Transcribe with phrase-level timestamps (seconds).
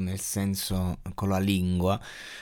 [0.00, 2.00] nel senso con la lingua,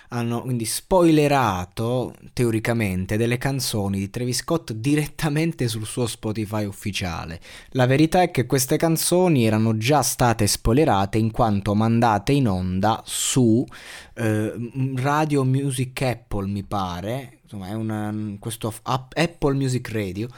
[0.08, 7.40] hanno quindi spoilerato teoricamente delle canzoni di Travis Scott direttamente sul suo Spotify ufficiale.
[7.70, 13.02] La verità è che queste canzoni erano già state spoilerate in quanto mandate in onda
[13.06, 13.64] su
[14.14, 14.52] eh,
[14.96, 20.28] Radio Music Apple, mi pare, insomma è una, questo Apple Music Radio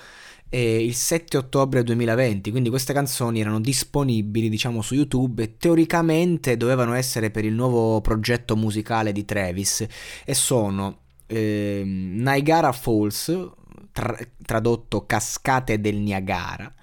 [0.56, 6.56] eh, il 7 ottobre 2020, quindi queste canzoni erano disponibili diciamo su YouTube e teoricamente
[6.56, 9.86] dovevano essere per il nuovo progetto musicale di Travis
[10.24, 13.50] e sono eh, Niagara Falls,
[13.92, 16.74] tra- tradotto Cascate del Niagara,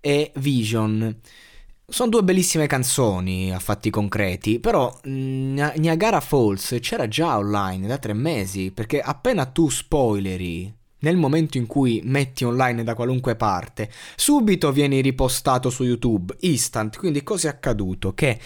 [0.00, 1.14] e Vision.
[1.86, 8.14] Sono due bellissime canzoni a fatti concreti, però Niagara Falls c'era già online da tre
[8.14, 14.72] mesi, perché appena tu spoileri nel momento in cui metti online da qualunque parte, subito
[14.72, 16.96] vieni ripostato su YouTube, instant.
[16.96, 18.14] Quindi cosa è accaduto?
[18.14, 18.38] Che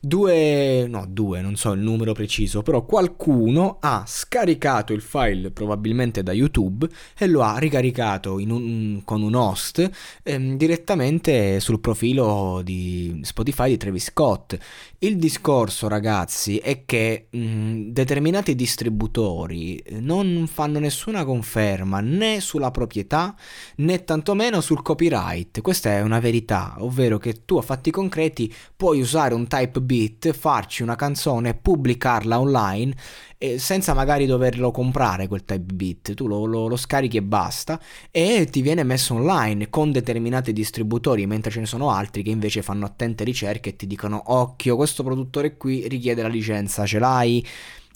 [0.00, 6.22] due, no due, non so il numero preciso, però qualcuno ha scaricato il file probabilmente
[6.22, 9.88] da YouTube e lo ha ricaricato un, con un host
[10.22, 14.56] ehm, direttamente sul profilo di Spotify di Travis Scott.
[14.98, 23.36] Il discorso ragazzi è che mh, determinati distributori non fanno nessuna conferma né sulla proprietà
[23.76, 25.60] né tantomeno sul copyright.
[25.60, 30.32] Questa è una verità, ovvero che tu a fatti concreti puoi usare un type beat,
[30.32, 32.94] farci una canzone, pubblicarla online
[33.38, 37.80] eh, senza magari doverlo comprare quel type beat, tu lo, lo, lo, scarichi e basta
[38.10, 42.62] e ti viene messo online con determinati distributori, mentre ce ne sono altri che invece
[42.62, 47.44] fanno attente ricerche e ti dicono occhio, questo produttore qui richiede la licenza, ce l'hai?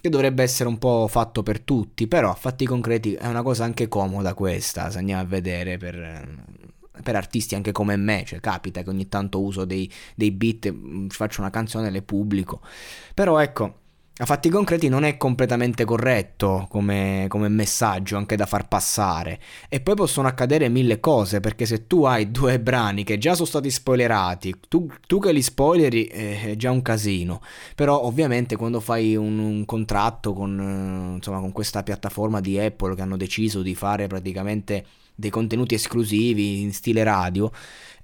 [0.00, 3.64] Che dovrebbe essere un po' fatto per tutti, però a fatti concreti è una cosa
[3.64, 6.51] anche comoda questa, se andiamo a vedere per
[7.02, 11.08] per artisti anche come me, cioè capita che ogni tanto uso dei, dei beat, mm,
[11.08, 12.60] faccio una canzone e le pubblico.
[13.14, 13.80] Però ecco,
[14.18, 19.40] a fatti concreti non è completamente corretto come, come, messaggio anche da far passare.
[19.70, 23.46] E poi possono accadere mille cose, perché se tu hai due brani che già sono
[23.46, 27.40] stati spoilerati, tu, tu che li spoileri è già un casino.
[27.74, 33.02] Però ovviamente quando fai un, un contratto con, insomma, con questa piattaforma di Apple che
[33.02, 34.84] hanno deciso di fare praticamente
[35.14, 37.50] dei contenuti esclusivi in stile radio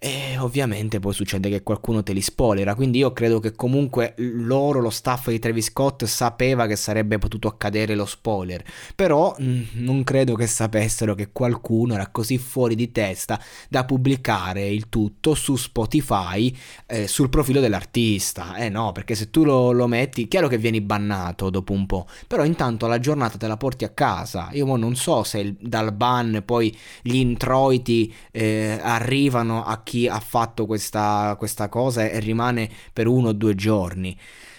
[0.00, 4.78] e ovviamente poi succede che qualcuno te li spoilera, quindi io credo che comunque loro,
[4.78, 8.62] lo staff di Travis Scott, sapeva che sarebbe potuto accadere lo spoiler,
[8.94, 13.84] però mh, mm, non credo che sapessero che qualcuno era così fuori di testa da
[13.84, 18.54] pubblicare il tutto su Spotify eh, sul profilo dell'artista.
[18.54, 22.06] Eh no, perché se tu lo, lo, metti, chiaro che vieni bannato dopo un po',
[22.28, 24.50] però intanto la giornata te la porti a casa.
[24.52, 30.20] Io non so se il, dal ban poi gli introiti eh, arrivano a chi ha
[30.20, 34.16] fatto questa, questa cosa e rimane per uno o due giorni.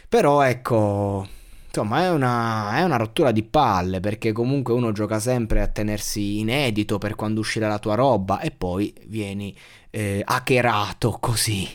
[0.07, 1.27] Però ecco,
[1.67, 6.39] insomma è una, è una, rottura di palle perché comunque uno gioca sempre a tenersi
[6.39, 9.55] inedito per quando uscirà la tua roba e poi vieni
[9.91, 11.67] eh, hackerato così,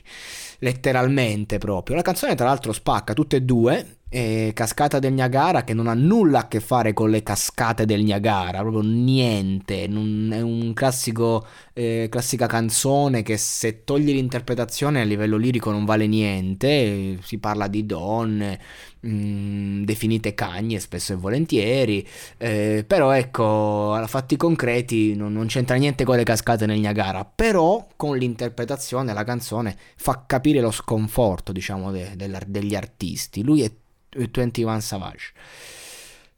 [0.59, 1.97] letteralmente proprio.
[1.97, 5.95] La canzone tra l'altro spacca tutte e due eh, Cascata del Niagara che non ha
[5.95, 11.45] nulla a che fare con le cascate del Niagara, proprio niente, non, è un classico,
[11.73, 17.67] eh, classica canzone che se togli l'interpretazione a livello lirico non vale niente, si parla
[17.67, 18.61] di donne,
[19.05, 22.07] mm, definite cagne spesso e volentieri,
[22.39, 27.25] eh, però ecco, a fatti concreti non, non, c'entra niente con le cascate nel Niagara,
[27.25, 33.43] però con l'interpretazione la canzone fa capire lo sconforto, diciamo, de, de, degli artisti.
[33.43, 33.73] Lui è
[34.17, 35.33] 21 Savage.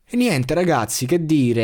[0.08, 1.62] E niente ragazzi, che dire,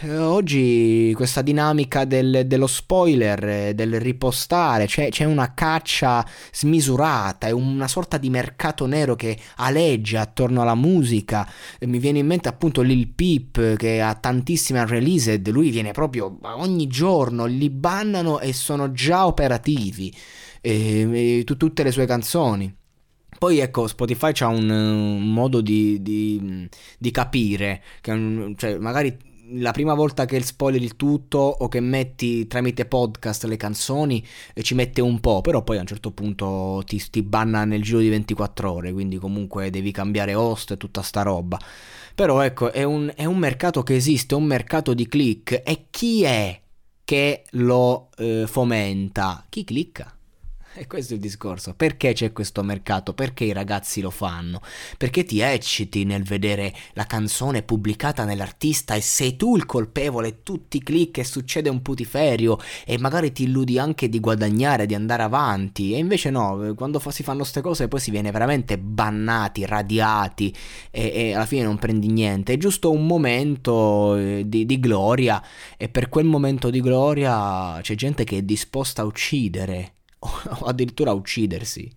[0.00, 7.52] eh, oggi questa dinamica del, dello spoiler, del ripostare, cioè, c'è una caccia smisurata, è
[7.52, 11.48] una sorta di mercato nero che aleggia attorno alla musica,
[11.82, 16.88] mi viene in mente appunto Lil Peep che ha tantissime unreleased, lui viene proprio ogni
[16.88, 20.12] giorno, li bannano e sono già operativi,
[20.60, 22.81] e, e, tutte le sue canzoni.
[23.42, 29.18] Poi ecco, Spotify ha un, modo di, di, di, capire, un, cioè magari
[29.54, 34.24] la prima volta che spoileri il tutto o che metti tramite podcast le canzoni
[34.54, 37.82] eh, ci mette un po', però poi a un certo punto ti, ti banna nel
[37.82, 41.58] giro di 24 ore, quindi comunque devi cambiare host e tutta sta roba.
[42.14, 45.86] Però ecco, è un, è un mercato che esiste, è un mercato di click e
[45.90, 46.60] chi è
[47.02, 49.44] che lo eh, fomenta?
[49.48, 50.16] Chi clicca?
[50.82, 51.74] E questo è il discorso.
[51.74, 53.12] Perché c'è questo mercato?
[53.12, 54.60] Perché i ragazzi lo fanno?
[54.96, 60.68] Perché ti ecciti nel vedere la canzone pubblicata nell'artista e sei tu il colpevole, tu
[60.68, 65.22] ti clicchi e succede un putiferio e magari ti illudi anche di guadagnare, di andare
[65.22, 65.94] avanti.
[65.94, 70.54] E invece no, quando si fanno queste cose poi si viene veramente bannati, radiati
[70.90, 72.54] e, e alla fine non prendi niente.
[72.54, 75.42] È giusto un momento eh, di, di gloria
[75.76, 79.94] e per quel momento di gloria c'è gente che è disposta a uccidere
[80.60, 81.90] o addirittura uccidersi.